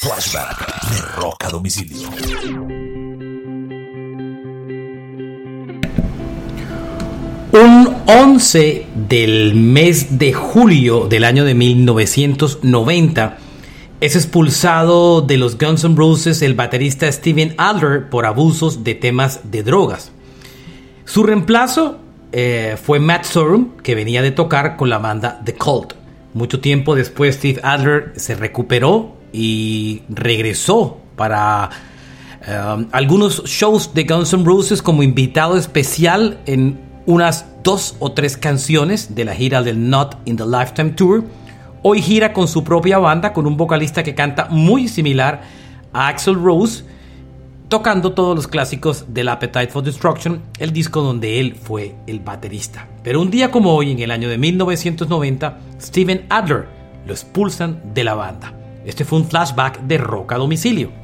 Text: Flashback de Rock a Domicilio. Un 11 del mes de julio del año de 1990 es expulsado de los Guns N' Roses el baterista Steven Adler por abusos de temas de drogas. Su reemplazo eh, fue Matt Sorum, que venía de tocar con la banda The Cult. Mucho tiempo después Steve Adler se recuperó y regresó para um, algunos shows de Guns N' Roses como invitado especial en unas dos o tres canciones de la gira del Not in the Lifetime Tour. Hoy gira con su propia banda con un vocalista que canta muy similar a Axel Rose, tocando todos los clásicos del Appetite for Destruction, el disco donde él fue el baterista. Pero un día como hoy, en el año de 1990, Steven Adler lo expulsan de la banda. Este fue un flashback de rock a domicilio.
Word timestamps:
Flashback 0.00 0.90
de 0.92 1.00
Rock 1.20 1.44
a 1.44 1.48
Domicilio. 1.48 2.08
Un 7.50 7.96
11 8.06 8.86
del 9.08 9.56
mes 9.56 10.20
de 10.20 10.32
julio 10.32 11.08
del 11.08 11.24
año 11.24 11.44
de 11.44 11.54
1990 11.54 13.38
es 14.00 14.14
expulsado 14.14 15.20
de 15.20 15.36
los 15.36 15.58
Guns 15.58 15.82
N' 15.82 15.96
Roses 15.96 16.42
el 16.42 16.54
baterista 16.54 17.10
Steven 17.10 17.56
Adler 17.58 18.08
por 18.08 18.24
abusos 18.24 18.84
de 18.84 18.94
temas 18.94 19.50
de 19.50 19.64
drogas. 19.64 20.12
Su 21.06 21.24
reemplazo 21.24 21.98
eh, 22.30 22.76
fue 22.80 23.00
Matt 23.00 23.24
Sorum, 23.24 23.70
que 23.82 23.96
venía 23.96 24.22
de 24.22 24.30
tocar 24.30 24.76
con 24.76 24.90
la 24.90 24.98
banda 24.98 25.40
The 25.44 25.54
Cult. 25.54 25.94
Mucho 26.34 26.60
tiempo 26.60 26.94
después 26.94 27.34
Steve 27.34 27.60
Adler 27.64 28.12
se 28.14 28.36
recuperó 28.36 29.17
y 29.32 30.02
regresó 30.08 30.98
para 31.16 31.70
um, 32.46 32.86
algunos 32.92 33.44
shows 33.44 33.92
de 33.94 34.04
Guns 34.04 34.32
N' 34.32 34.44
Roses 34.44 34.82
como 34.82 35.02
invitado 35.02 35.56
especial 35.56 36.38
en 36.46 36.78
unas 37.06 37.46
dos 37.62 37.96
o 38.00 38.12
tres 38.12 38.36
canciones 38.36 39.14
de 39.14 39.24
la 39.24 39.34
gira 39.34 39.62
del 39.62 39.88
Not 39.88 40.18
in 40.26 40.36
the 40.36 40.44
Lifetime 40.46 40.90
Tour. 40.90 41.24
Hoy 41.82 42.02
gira 42.02 42.32
con 42.32 42.48
su 42.48 42.64
propia 42.64 42.98
banda 42.98 43.32
con 43.32 43.46
un 43.46 43.56
vocalista 43.56 44.02
que 44.02 44.14
canta 44.14 44.48
muy 44.50 44.88
similar 44.88 45.42
a 45.92 46.08
Axel 46.08 46.34
Rose, 46.34 46.84
tocando 47.68 48.12
todos 48.12 48.36
los 48.36 48.46
clásicos 48.46 49.06
del 49.08 49.28
Appetite 49.28 49.68
for 49.68 49.82
Destruction, 49.82 50.42
el 50.58 50.72
disco 50.72 51.00
donde 51.00 51.40
él 51.40 51.54
fue 51.54 51.94
el 52.06 52.20
baterista. 52.20 52.88
Pero 53.02 53.20
un 53.22 53.30
día 53.30 53.50
como 53.50 53.74
hoy, 53.74 53.92
en 53.92 54.00
el 54.00 54.10
año 54.10 54.28
de 54.28 54.38
1990, 54.38 55.58
Steven 55.80 56.26
Adler 56.28 56.66
lo 57.06 57.12
expulsan 57.12 57.80
de 57.94 58.04
la 58.04 58.14
banda. 58.14 58.57
Este 58.84 59.04
fue 59.04 59.18
un 59.18 59.26
flashback 59.26 59.80
de 59.80 59.98
rock 59.98 60.32
a 60.32 60.36
domicilio. 60.36 60.97